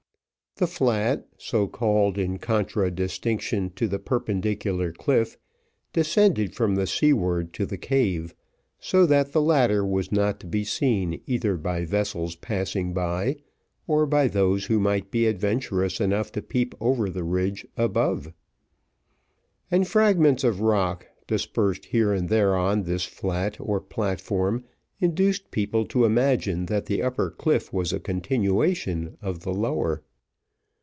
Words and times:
The 0.57 0.67
flat, 0.67 1.27
so 1.37 1.65
called 1.65 2.17
in 2.19 2.37
contradistinction 2.37 3.71
to 3.77 3.87
the 3.87 3.97
perpendicular 3.97 4.91
cliff, 4.91 5.37
descended 5.93 6.53
from 6.53 6.75
the 6.75 6.85
seaward 6.85 7.53
to 7.53 7.65
the 7.65 7.77
cave, 7.77 8.35
so 8.77 9.05
that 9.07 9.31
the 9.31 9.41
latter 9.41 9.83
was 9.83 10.11
not 10.11 10.41
to 10.41 10.47
be 10.47 10.63
seen 10.65 11.21
either 11.25 11.55
by 11.55 11.85
vessels 11.85 12.35
passing 12.35 12.93
by, 12.93 13.37
or 13.87 14.05
by 14.05 14.27
those 14.27 14.65
who 14.65 14.77
might 14.77 15.09
be 15.09 15.25
adventurous 15.25 16.01
enough 16.01 16.33
to 16.33 16.41
peep 16.43 16.75
over 16.81 17.09
the 17.09 17.23
ridge 17.23 17.65
above; 17.77 18.31
and 19.71 19.87
fragments 19.87 20.43
of 20.43 20.59
rocks, 20.59 21.07
dispersed 21.27 21.85
here 21.85 22.11
and 22.11 22.27
there 22.27 22.55
on 22.57 22.83
this 22.83 23.05
flat, 23.05 23.55
or 23.59 23.79
platform, 23.79 24.65
induced 24.99 25.49
people 25.49 25.85
to 25.85 26.05
imagine 26.05 26.65
that 26.65 26.87
the 26.87 27.01
upper 27.01 27.31
cliff 27.31 27.71
was 27.73 27.93
a 27.93 28.01
continuation 28.01 29.17
of 29.21 29.39
the 29.39 29.53
lower. 29.53 30.03